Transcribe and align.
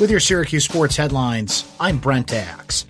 With 0.00 0.10
your 0.10 0.20
Syracuse 0.20 0.64
sports 0.64 0.96
headlines, 0.96 1.70
I'm 1.78 1.98
Brent 1.98 2.32
Axe. 2.32 2.86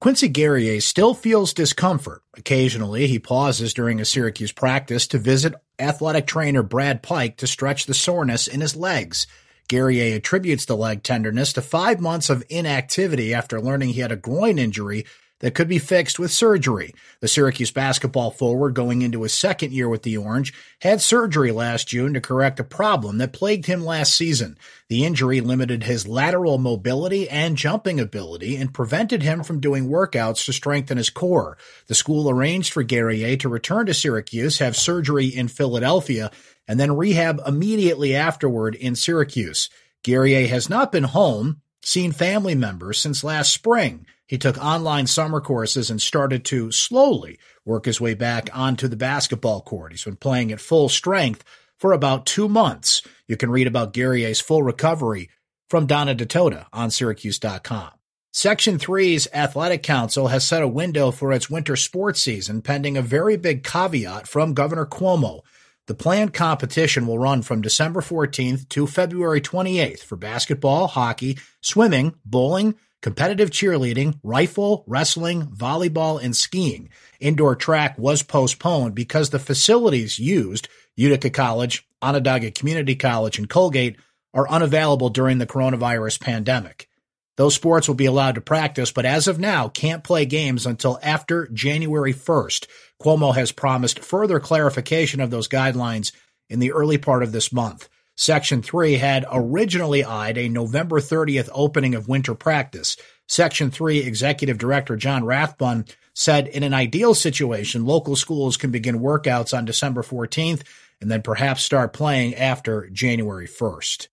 Quincy 0.00 0.28
Guerrier 0.28 0.80
still 0.80 1.14
feels 1.14 1.52
discomfort. 1.52 2.22
Occasionally, 2.36 3.06
he 3.06 3.18
pauses 3.18 3.74
during 3.74 4.00
a 4.00 4.04
Syracuse 4.04 4.52
practice 4.52 5.06
to 5.08 5.18
visit 5.18 5.54
athletic 5.78 6.26
trainer 6.26 6.62
Brad 6.62 7.02
Pike 7.02 7.36
to 7.36 7.46
stretch 7.46 7.86
the 7.86 7.94
soreness 7.94 8.48
in 8.48 8.62
his 8.62 8.74
legs. 8.74 9.26
Guerrier 9.68 10.16
attributes 10.16 10.64
the 10.64 10.76
leg 10.76 11.02
tenderness 11.02 11.52
to 11.52 11.62
five 11.62 12.00
months 12.00 12.30
of 12.30 12.42
inactivity 12.48 13.34
after 13.34 13.60
learning 13.60 13.90
he 13.90 14.00
had 14.00 14.12
a 14.12 14.16
groin 14.16 14.58
injury 14.58 15.04
that 15.40 15.54
could 15.54 15.68
be 15.68 15.78
fixed 15.78 16.18
with 16.18 16.30
surgery. 16.30 16.94
The 17.20 17.28
Syracuse 17.28 17.70
basketball 17.70 18.30
forward, 18.30 18.74
going 18.74 19.02
into 19.02 19.22
his 19.22 19.34
second 19.34 19.72
year 19.72 19.88
with 19.88 20.02
the 20.02 20.16
Orange, 20.16 20.54
had 20.80 21.00
surgery 21.00 21.52
last 21.52 21.88
June 21.88 22.14
to 22.14 22.20
correct 22.20 22.58
a 22.60 22.64
problem 22.64 23.18
that 23.18 23.32
plagued 23.32 23.66
him 23.66 23.84
last 23.84 24.16
season. 24.16 24.56
The 24.88 25.04
injury 25.04 25.40
limited 25.40 25.82
his 25.82 26.08
lateral 26.08 26.58
mobility 26.58 27.28
and 27.28 27.56
jumping 27.56 28.00
ability 28.00 28.56
and 28.56 28.72
prevented 28.72 29.22
him 29.22 29.42
from 29.42 29.60
doing 29.60 29.88
workouts 29.88 30.44
to 30.46 30.52
strengthen 30.52 30.96
his 30.96 31.10
core. 31.10 31.58
The 31.86 31.94
school 31.94 32.30
arranged 32.30 32.72
for 32.72 32.82
Guerrier 32.82 33.36
to 33.38 33.48
return 33.48 33.86
to 33.86 33.94
Syracuse, 33.94 34.58
have 34.58 34.76
surgery 34.76 35.26
in 35.26 35.48
Philadelphia, 35.48 36.30
and 36.66 36.80
then 36.80 36.96
rehab 36.96 37.40
immediately 37.46 38.14
afterward 38.16 38.74
in 38.74 38.96
Syracuse. 38.96 39.68
Guerrier 40.02 40.46
has 40.48 40.70
not 40.70 40.92
been 40.92 41.04
home, 41.04 41.60
seen 41.82 42.12
family 42.12 42.54
members 42.54 42.98
since 42.98 43.22
last 43.22 43.52
spring. 43.52 44.06
He 44.26 44.38
took 44.38 44.58
online 44.58 45.06
summer 45.06 45.40
courses 45.40 45.90
and 45.90 46.02
started 46.02 46.44
to 46.46 46.72
slowly 46.72 47.38
work 47.64 47.84
his 47.84 48.00
way 48.00 48.14
back 48.14 48.50
onto 48.52 48.88
the 48.88 48.96
basketball 48.96 49.60
court. 49.60 49.92
He's 49.92 50.04
been 50.04 50.16
playing 50.16 50.50
at 50.52 50.60
full 50.60 50.88
strength 50.88 51.44
for 51.78 51.92
about 51.92 52.26
two 52.26 52.48
months. 52.48 53.02
You 53.28 53.36
can 53.36 53.50
read 53.50 53.66
about 53.66 53.92
Guerrier's 53.92 54.40
full 54.40 54.62
recovery 54.62 55.30
from 55.70 55.86
Donna 55.86 56.14
Ditota 56.14 56.66
on 56.72 56.90
Syracuse.com. 56.90 57.90
Section 58.32 58.78
3's 58.78 59.28
Athletic 59.32 59.82
Council 59.82 60.28
has 60.28 60.44
set 60.44 60.62
a 60.62 60.68
window 60.68 61.10
for 61.10 61.32
its 61.32 61.48
winter 61.48 61.74
sports 61.74 62.20
season 62.20 62.60
pending 62.60 62.96
a 62.96 63.02
very 63.02 63.36
big 63.36 63.64
caveat 63.64 64.28
from 64.28 64.52
Governor 64.52 64.84
Cuomo. 64.86 65.40
The 65.86 65.94
planned 65.94 66.34
competition 66.34 67.06
will 67.06 67.18
run 67.18 67.42
from 67.42 67.62
December 67.62 68.00
14th 68.00 68.68
to 68.70 68.86
February 68.86 69.40
28th 69.40 70.00
for 70.00 70.16
basketball, 70.16 70.88
hockey, 70.88 71.38
swimming, 71.62 72.16
bowling, 72.24 72.74
competitive 73.06 73.50
cheerleading, 73.50 74.18
rifle, 74.24 74.82
wrestling, 74.88 75.46
volleyball, 75.46 76.20
and 76.20 76.34
skiing. 76.34 76.88
Indoor 77.20 77.54
track 77.54 77.96
was 77.96 78.24
postponed 78.24 78.96
because 78.96 79.30
the 79.30 79.38
facilities 79.38 80.18
used, 80.18 80.68
Utica 80.96 81.30
College, 81.30 81.86
Onondaga 82.02 82.50
Community 82.50 82.96
College, 82.96 83.38
and 83.38 83.48
Colgate, 83.48 83.96
are 84.34 84.48
unavailable 84.48 85.08
during 85.08 85.38
the 85.38 85.46
coronavirus 85.46 86.20
pandemic. 86.20 86.88
Those 87.36 87.54
sports 87.54 87.86
will 87.86 87.94
be 87.94 88.06
allowed 88.06 88.34
to 88.34 88.40
practice, 88.40 88.90
but 88.90 89.06
as 89.06 89.28
of 89.28 89.38
now, 89.38 89.68
can't 89.68 90.02
play 90.02 90.26
games 90.26 90.66
until 90.66 90.98
after 91.00 91.46
January 91.52 92.12
1st. 92.12 92.66
Cuomo 93.00 93.32
has 93.36 93.52
promised 93.52 94.00
further 94.00 94.40
clarification 94.40 95.20
of 95.20 95.30
those 95.30 95.46
guidelines 95.46 96.10
in 96.50 96.58
the 96.58 96.72
early 96.72 96.98
part 96.98 97.22
of 97.22 97.30
this 97.30 97.52
month. 97.52 97.88
Section 98.16 98.62
3 98.62 98.94
had 98.94 99.26
originally 99.30 100.02
eyed 100.02 100.38
a 100.38 100.48
November 100.48 101.00
30th 101.00 101.50
opening 101.52 101.94
of 101.94 102.08
winter 102.08 102.34
practice. 102.34 102.96
Section 103.28 103.70
3 103.70 103.98
Executive 103.98 104.56
Director 104.56 104.96
John 104.96 105.24
Rathbun 105.24 105.84
said 106.14 106.48
in 106.48 106.62
an 106.62 106.72
ideal 106.72 107.14
situation, 107.14 107.84
local 107.84 108.16
schools 108.16 108.56
can 108.56 108.70
begin 108.70 109.00
workouts 109.00 109.56
on 109.56 109.66
December 109.66 110.02
14th 110.02 110.62
and 111.00 111.10
then 111.10 111.20
perhaps 111.20 111.62
start 111.62 111.92
playing 111.92 112.34
after 112.34 112.88
January 112.88 113.46
1st. 113.46 114.08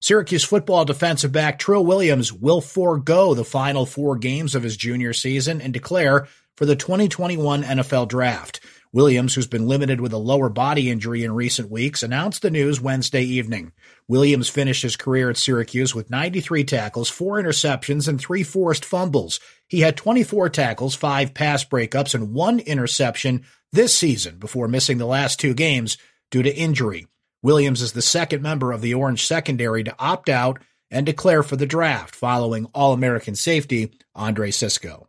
Syracuse 0.00 0.44
football 0.44 0.84
defensive 0.84 1.32
back 1.32 1.58
Trill 1.58 1.84
Williams 1.84 2.32
will 2.32 2.60
forego 2.60 3.34
the 3.34 3.44
final 3.44 3.86
four 3.86 4.16
games 4.16 4.54
of 4.54 4.62
his 4.62 4.76
junior 4.76 5.12
season 5.12 5.60
and 5.60 5.72
declare 5.72 6.26
for 6.56 6.66
the 6.66 6.76
2021 6.76 7.62
NFL 7.62 8.08
Draft. 8.08 8.60
Williams, 8.92 9.34
who's 9.34 9.46
been 9.46 9.68
limited 9.68 10.00
with 10.00 10.12
a 10.12 10.18
lower 10.18 10.48
body 10.48 10.90
injury 10.90 11.24
in 11.24 11.32
recent 11.32 11.70
weeks, 11.70 12.02
announced 12.02 12.42
the 12.42 12.50
news 12.50 12.80
Wednesday 12.80 13.22
evening. 13.22 13.72
Williams 14.08 14.48
finished 14.48 14.82
his 14.82 14.96
career 14.96 15.30
at 15.30 15.36
Syracuse 15.36 15.94
with 15.94 16.10
93 16.10 16.64
tackles, 16.64 17.08
four 17.08 17.42
interceptions, 17.42 18.08
and 18.08 18.20
three 18.20 18.42
forced 18.42 18.84
fumbles. 18.84 19.40
He 19.68 19.80
had 19.80 19.96
24 19.96 20.48
tackles, 20.50 20.94
five 20.94 21.34
pass 21.34 21.64
breakups, 21.64 22.14
and 22.14 22.32
one 22.32 22.60
interception 22.60 23.44
this 23.72 23.96
season 23.96 24.38
before 24.38 24.68
missing 24.68 24.98
the 24.98 25.06
last 25.06 25.40
two 25.40 25.54
games 25.54 25.98
due 26.30 26.42
to 26.42 26.56
injury. 26.56 27.06
Williams 27.42 27.82
is 27.82 27.92
the 27.92 28.02
second 28.02 28.42
member 28.42 28.72
of 28.72 28.80
the 28.80 28.94
Orange 28.94 29.26
secondary 29.26 29.84
to 29.84 29.94
opt 29.98 30.28
out 30.28 30.60
and 30.90 31.04
declare 31.04 31.42
for 31.42 31.56
the 31.56 31.66
draft 31.66 32.14
following 32.14 32.66
All 32.74 32.92
American 32.92 33.34
safety 33.34 33.92
Andre 34.14 34.50
Cisco. 34.50 35.08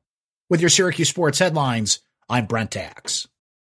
With 0.50 0.62
your 0.62 0.70
Syracuse 0.70 1.10
sports 1.10 1.40
headlines, 1.40 2.00
I'm 2.30 2.46
Brent 2.46 2.76
Axe. 2.76 3.28